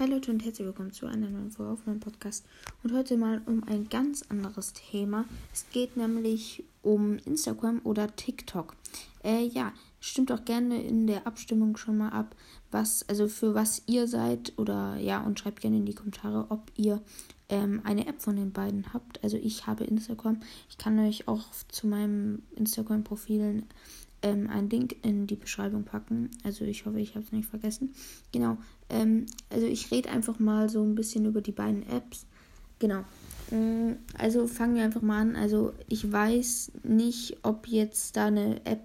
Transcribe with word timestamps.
Hi 0.00 0.06
Leute 0.06 0.30
und 0.30 0.42
herzlich 0.42 0.66
willkommen 0.66 0.94
zu 0.94 1.04
einer 1.04 1.28
neuen 1.28 1.50
Folge 1.50 1.72
auf 1.72 1.84
meinem 1.84 2.00
Podcast. 2.00 2.46
Und 2.82 2.94
heute 2.94 3.18
mal 3.18 3.42
um 3.44 3.62
ein 3.64 3.90
ganz 3.90 4.24
anderes 4.30 4.72
Thema. 4.72 5.26
Es 5.52 5.66
geht 5.72 5.98
nämlich 5.98 6.64
um 6.80 7.18
Instagram 7.26 7.82
oder 7.84 8.16
TikTok. 8.16 8.74
Äh, 9.22 9.44
ja, 9.44 9.74
stimmt 10.00 10.32
auch 10.32 10.46
gerne 10.46 10.82
in 10.82 11.06
der 11.06 11.26
Abstimmung 11.26 11.76
schon 11.76 11.98
mal 11.98 12.08
ab, 12.08 12.34
was, 12.70 13.06
also 13.10 13.28
für 13.28 13.54
was 13.54 13.82
ihr 13.84 14.08
seid 14.08 14.54
oder 14.56 14.96
ja, 14.96 15.20
und 15.20 15.38
schreibt 15.38 15.60
gerne 15.60 15.76
in 15.76 15.84
die 15.84 15.94
Kommentare, 15.94 16.46
ob 16.48 16.72
ihr 16.76 17.02
ähm, 17.50 17.82
eine 17.84 18.06
App 18.06 18.22
von 18.22 18.36
den 18.36 18.52
beiden 18.52 18.94
habt. 18.94 19.22
Also 19.22 19.36
ich 19.36 19.66
habe 19.66 19.84
Instagram. 19.84 20.40
Ich 20.70 20.78
kann 20.78 20.98
euch 20.98 21.28
auch 21.28 21.44
zu 21.68 21.86
meinem 21.86 22.40
Instagram-Profilen 22.56 23.66
ähm, 24.22 24.48
einen 24.48 24.70
Link 24.70 24.96
in 25.02 25.26
die 25.26 25.36
Beschreibung 25.36 25.84
packen. 25.84 26.30
Also 26.44 26.64
ich 26.64 26.86
hoffe, 26.86 27.00
ich 27.00 27.14
habe 27.14 27.24
es 27.24 27.32
nicht 27.32 27.48
vergessen. 27.48 27.94
Genau. 28.32 28.58
Ähm, 28.88 29.26
also 29.50 29.66
ich 29.66 29.90
rede 29.90 30.10
einfach 30.10 30.38
mal 30.38 30.68
so 30.68 30.82
ein 30.82 30.94
bisschen 30.94 31.26
über 31.26 31.40
die 31.40 31.52
beiden 31.52 31.88
Apps. 31.88 32.26
Genau. 32.78 33.04
Mm, 33.50 33.92
also 34.18 34.46
fangen 34.46 34.74
wir 34.74 34.84
einfach 34.84 35.02
mal 35.02 35.20
an. 35.20 35.36
Also 35.36 35.72
ich 35.88 36.10
weiß 36.10 36.72
nicht, 36.82 37.38
ob 37.42 37.68
jetzt 37.68 38.16
da 38.16 38.26
eine 38.26 38.64
App 38.66 38.80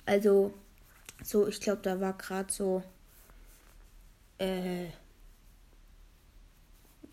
Also, 0.06 0.55
so, 1.23 1.47
ich 1.47 1.61
glaube, 1.61 1.83
da 1.83 2.01
war 2.01 2.17
gerade 2.17 2.53
so. 2.53 2.83
Äh, 4.39 4.86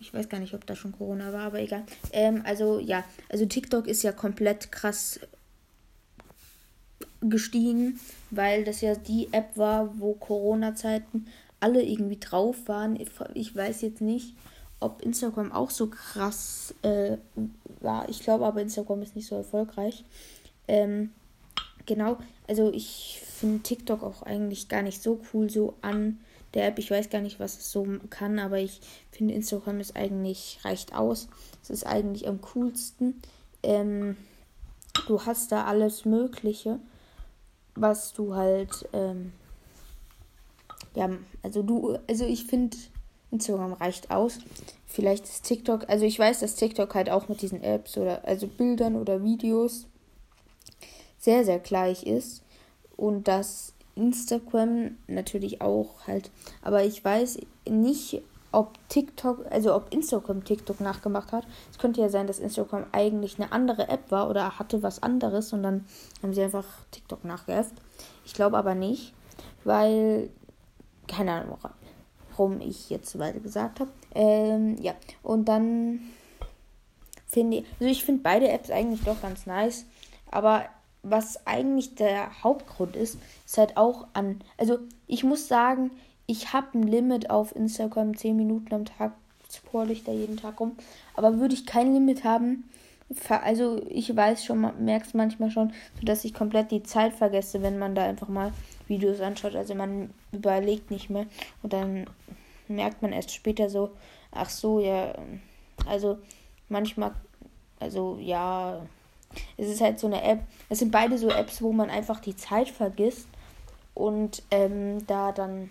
ich 0.00 0.14
weiß 0.14 0.28
gar 0.28 0.40
nicht, 0.40 0.54
ob 0.54 0.66
da 0.66 0.74
schon 0.74 0.92
Corona 0.92 1.32
war, 1.32 1.42
aber 1.42 1.60
egal. 1.60 1.84
Ähm, 2.12 2.42
also 2.44 2.78
ja, 2.78 3.04
also 3.28 3.46
TikTok 3.46 3.86
ist 3.86 4.02
ja 4.02 4.12
komplett 4.12 4.72
krass 4.72 5.20
gestiegen, 7.20 8.00
weil 8.30 8.64
das 8.64 8.80
ja 8.80 8.94
die 8.94 9.28
App 9.32 9.56
war, 9.56 10.00
wo 10.00 10.14
Corona-Zeiten 10.14 11.26
alle 11.60 11.82
irgendwie 11.82 12.18
drauf 12.18 12.56
waren. 12.66 12.98
Ich 13.34 13.54
weiß 13.54 13.82
jetzt 13.82 14.00
nicht, 14.00 14.34
ob 14.80 15.02
Instagram 15.02 15.52
auch 15.52 15.68
so 15.68 15.88
krass 15.88 16.74
äh, 16.80 17.18
war. 17.80 18.08
Ich 18.08 18.22
glaube 18.22 18.46
aber, 18.46 18.62
Instagram 18.62 19.02
ist 19.02 19.14
nicht 19.14 19.28
so 19.28 19.36
erfolgreich. 19.36 20.04
Ähm, 20.66 21.10
genau, 21.84 22.16
also 22.48 22.72
ich 22.72 23.20
finde 23.22 23.62
TikTok 23.62 24.02
auch 24.02 24.22
eigentlich 24.22 24.68
gar 24.68 24.80
nicht 24.80 25.02
so 25.02 25.20
cool 25.32 25.50
so 25.50 25.74
an 25.82 26.18
der 26.54 26.66
App. 26.66 26.78
Ich 26.78 26.90
weiß 26.90 27.10
gar 27.10 27.20
nicht, 27.20 27.40
was 27.40 27.58
es 27.58 27.72
so 27.72 27.86
kann, 28.10 28.38
aber 28.38 28.58
ich 28.58 28.80
finde 29.10 29.34
Instagram 29.34 29.80
ist 29.80 29.96
eigentlich 29.96 30.58
reicht 30.64 30.94
aus. 30.94 31.28
Es 31.62 31.70
ist 31.70 31.86
eigentlich 31.86 32.28
am 32.28 32.40
coolsten. 32.40 33.20
Ähm, 33.62 34.16
du 35.06 35.24
hast 35.24 35.52
da 35.52 35.64
alles 35.64 36.04
Mögliche, 36.04 36.80
was 37.74 38.12
du 38.12 38.34
halt 38.34 38.88
ähm, 38.92 39.32
ja, 40.94 41.08
also 41.42 41.62
du, 41.62 41.98
also 42.08 42.24
ich 42.24 42.44
finde 42.44 42.76
Instagram 43.30 43.74
reicht 43.74 44.10
aus. 44.10 44.38
Vielleicht 44.86 45.24
ist 45.24 45.44
TikTok, 45.44 45.88
also 45.88 46.04
ich 46.04 46.18
weiß, 46.18 46.40
dass 46.40 46.56
TikTok 46.56 46.94
halt 46.94 47.10
auch 47.10 47.28
mit 47.28 47.42
diesen 47.42 47.62
Apps 47.62 47.96
oder 47.96 48.24
also 48.24 48.46
Bildern 48.48 48.96
oder 48.96 49.22
Videos 49.22 49.86
sehr 51.18 51.44
sehr 51.44 51.58
gleich 51.58 52.04
ist 52.04 52.42
und 52.96 53.28
dass 53.28 53.74
Instagram 54.00 54.96
natürlich 55.06 55.60
auch 55.60 56.06
halt. 56.06 56.30
Aber 56.62 56.84
ich 56.84 57.04
weiß 57.04 57.38
nicht, 57.68 58.22
ob 58.52 58.76
TikTok, 58.88 59.46
also 59.50 59.74
ob 59.74 59.92
Instagram 59.92 60.44
TikTok 60.44 60.80
nachgemacht 60.80 61.32
hat. 61.32 61.46
Es 61.70 61.78
könnte 61.78 62.00
ja 62.00 62.08
sein, 62.08 62.26
dass 62.26 62.38
Instagram 62.38 62.86
eigentlich 62.92 63.38
eine 63.38 63.52
andere 63.52 63.88
App 63.88 64.10
war 64.10 64.28
oder 64.28 64.58
hatte 64.58 64.82
was 64.82 65.02
anderes 65.02 65.52
und 65.52 65.62
dann 65.62 65.84
haben 66.22 66.34
sie 66.34 66.42
einfach 66.42 66.66
TikTok 66.90 67.24
nachgeäfft. 67.24 67.74
Ich 68.24 68.34
glaube 68.34 68.56
aber 68.56 68.74
nicht, 68.74 69.14
weil, 69.64 70.30
keine 71.06 71.32
Ahnung, 71.32 71.58
warum 72.30 72.60
ich 72.60 72.90
jetzt 72.90 73.18
weiter 73.18 73.40
gesagt 73.40 73.80
habe. 73.80 73.90
Ähm, 74.14 74.76
ja, 74.80 74.94
und 75.22 75.44
dann 75.46 76.00
finde 77.26 77.58
ich, 77.58 77.64
also 77.78 77.84
ich 77.84 78.04
finde 78.04 78.22
beide 78.22 78.48
Apps 78.48 78.70
eigentlich 78.70 79.04
doch 79.04 79.20
ganz 79.22 79.46
nice, 79.46 79.84
aber 80.30 80.64
was 81.02 81.46
eigentlich 81.46 81.94
der 81.94 82.42
Hauptgrund 82.42 82.96
ist, 82.96 83.18
ist 83.46 83.58
halt 83.58 83.76
auch 83.76 84.06
an. 84.12 84.40
Also 84.58 84.78
ich 85.06 85.24
muss 85.24 85.48
sagen, 85.48 85.90
ich 86.26 86.52
habe 86.52 86.78
ein 86.78 86.82
Limit 86.82 87.30
auf 87.30 87.54
Instagram 87.56 88.16
10 88.16 88.36
Minuten 88.36 88.74
am 88.74 88.84
Tag. 88.84 89.12
Scroll 89.50 89.90
ich 89.90 90.04
da 90.04 90.12
jeden 90.12 90.36
Tag 90.36 90.60
rum. 90.60 90.76
Aber 91.14 91.38
würde 91.40 91.54
ich 91.54 91.66
kein 91.66 91.92
Limit 91.92 92.22
haben, 92.22 92.70
also 93.28 93.82
ich 93.88 94.14
weiß 94.14 94.44
schon, 94.44 94.60
man 94.60 94.84
merkt 94.84 95.08
es 95.08 95.14
manchmal 95.14 95.50
schon, 95.50 95.72
dass 96.02 96.24
ich 96.24 96.32
komplett 96.32 96.70
die 96.70 96.84
Zeit 96.84 97.12
vergesse, 97.12 97.60
wenn 97.62 97.78
man 97.78 97.94
da 97.94 98.04
einfach 98.04 98.28
mal 98.28 98.52
Videos 98.86 99.20
anschaut. 99.20 99.56
Also 99.56 99.74
man 99.74 100.10
überlegt 100.32 100.90
nicht 100.90 101.10
mehr 101.10 101.26
und 101.62 101.72
dann 101.72 102.06
merkt 102.68 103.02
man 103.02 103.12
erst 103.12 103.32
später 103.32 103.68
so, 103.68 103.90
ach 104.30 104.48
so, 104.48 104.78
ja, 104.78 105.14
also 105.86 106.18
manchmal, 106.68 107.12
also 107.80 108.18
ja, 108.20 108.80
es 109.56 109.68
ist 109.68 109.80
halt 109.80 109.98
so 109.98 110.06
eine 110.06 110.22
App. 110.22 110.40
Es 110.68 110.78
sind 110.80 110.90
beide 110.90 111.18
so 111.18 111.30
Apps, 111.30 111.62
wo 111.62 111.72
man 111.72 111.90
einfach 111.90 112.20
die 112.20 112.36
Zeit 112.36 112.68
vergisst 112.68 113.28
und 113.94 114.42
ähm, 114.50 115.06
da 115.06 115.32
dann 115.32 115.70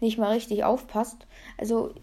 nicht 0.00 0.18
mal 0.18 0.32
richtig 0.32 0.64
aufpasst. 0.64 1.16
Also 1.56 1.94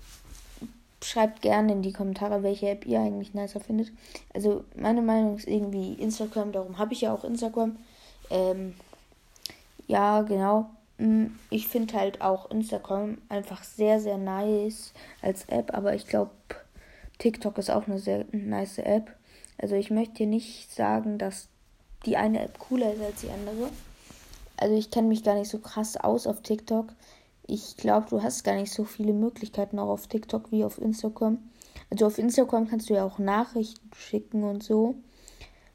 schreibt 1.04 1.42
gerne 1.42 1.72
in 1.72 1.81
die 1.81 1.94
Kommentare, 1.94 2.44
welche 2.44 2.70
App 2.70 2.86
ihr 2.86 3.00
eigentlich 3.00 3.34
nicer 3.34 3.59
findet. 3.59 3.92
Also 4.34 4.64
meine 4.75 5.02
Meinung 5.02 5.38
ist 5.38 5.48
irgendwie 5.48 5.94
Instagram, 5.94 6.52
darum 6.52 6.78
habe 6.78 6.94
ich 6.94 7.02
ja 7.02 7.14
auch 7.14 7.24
Instagram. 7.24 7.78
Ähm, 8.30 8.74
ja, 9.88 10.24
genau. 10.24 10.70
Mm, 10.98 11.28
ich 11.50 11.68
finde 11.68 11.96
halt 11.96 12.22
auch 12.22 12.50
Instagram 12.50 13.20
einfach 13.30 13.64
sehr, 13.64 14.00
sehr 14.00 14.18
nice 14.18 14.94
als 15.22 15.46
App, 15.46 15.74
aber 15.74 15.94
ich 15.94 16.08
glaube, 16.08 16.31
TikTok 17.20 17.58
ist 17.58 17.70
auch 17.70 17.88
eine 17.88 18.00
sehr 18.00 18.25
nice 18.31 18.80
App. 18.80 19.14
Also 19.58 19.76
ich 19.76 19.90
möchte 19.90 20.18
hier 20.18 20.28
nicht 20.28 20.74
sagen, 20.74 21.18
dass 21.18 21.48
die 22.06 22.18
eine 22.18 22.42
App 22.42 22.60
cooler 22.60 22.94
ist 22.94 23.02
als 23.02 23.22
die 23.22 23.30
andere. 23.30 23.70
Also 24.58 24.76
ich 24.76 24.92
kenne 24.92 25.08
mich 25.08 25.24
gar 25.24 25.36
nicht 25.36 25.50
so 25.50 25.60
krass 25.60 25.98
aus 25.98 26.28
auf 26.28 26.42
TikTok. 26.42 26.88
Ich 27.48 27.78
glaube, 27.78 28.08
du 28.10 28.24
hast 28.24 28.44
gar 28.44 28.56
nicht 28.56 28.74
so 28.74 28.86
viele 28.86 29.14
Möglichkeiten 29.14 29.80
auch 29.80 29.90
auf 29.90 30.08
TikTok 30.08 30.52
wie 30.52 30.64
auf 30.64 30.80
Instagram. 30.80 31.38
Also 31.90 32.08
auf 32.08 32.18
Instagram 32.18 32.68
kannst 32.68 32.90
du 32.90 32.96
ja 32.96 33.06
auch 33.06 33.20
Nachrichten 33.20 33.90
schicken 33.96 34.44
und 34.44 34.64
so. 34.64 34.96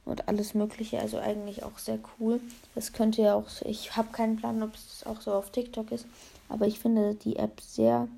Und 0.05 0.29
alles 0.29 0.55
Mögliche. 0.55 0.99
Also 0.99 1.19
eigentlich 1.19 1.63
auch 1.63 1.79
sehr 1.79 1.99
cool. 2.19 2.41
Das 2.75 2.93
könnte 2.93 3.23
ja 3.23 3.35
auch. 3.35 3.47
Ich 3.65 3.97
habe 3.97 4.09
keinen 4.13 4.37
Plan, 4.37 4.63
ob 4.63 4.75
es 4.75 5.07
auch 5.07 5.21
so 5.21 5.33
auf 5.33 5.51
TikTok 5.51 5.93
ist. 5.93 6.07
Aber 6.49 6.67
ich 6.67 6.81
finde 6.81 7.15
die 7.15 7.37
App 7.37 7.61
sehr. 7.61 8.09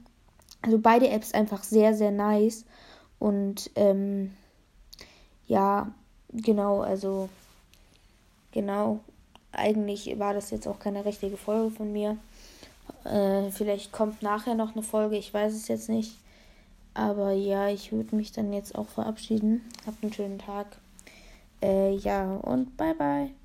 Also 0.62 0.78
beide 0.78 1.10
Apps 1.10 1.34
einfach 1.34 1.64
sehr, 1.64 1.94
sehr 1.94 2.12
nice. 2.12 2.64
Und 3.18 3.70
ähm, 3.74 4.32
ja, 5.52 5.92
genau, 6.32 6.80
also 6.80 7.28
genau, 8.52 9.00
eigentlich 9.52 10.18
war 10.18 10.32
das 10.32 10.50
jetzt 10.50 10.66
auch 10.66 10.78
keine 10.78 11.04
richtige 11.04 11.36
Folge 11.36 11.70
von 11.70 11.92
mir. 11.92 12.16
Äh, 13.04 13.50
vielleicht 13.50 13.92
kommt 13.92 14.22
nachher 14.22 14.54
noch 14.54 14.72
eine 14.72 14.82
Folge, 14.82 15.18
ich 15.18 15.34
weiß 15.34 15.52
es 15.52 15.68
jetzt 15.68 15.90
nicht. 15.90 16.16
Aber 16.94 17.32
ja, 17.32 17.68
ich 17.68 17.92
würde 17.92 18.16
mich 18.16 18.32
dann 18.32 18.54
jetzt 18.54 18.74
auch 18.74 18.88
verabschieden. 18.88 19.62
Habt 19.86 20.02
einen 20.02 20.12
schönen 20.14 20.38
Tag. 20.38 20.78
Äh, 21.62 21.96
ja, 21.96 22.34
und 22.36 22.74
bye 22.78 22.94
bye. 22.94 23.41